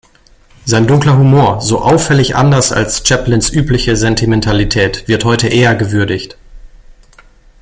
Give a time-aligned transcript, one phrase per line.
[0.65, 6.39] Sein dunkler Humor, so auffällig anders als Chaplins übliche Sentimentalität, wird heute eher gewürdigt.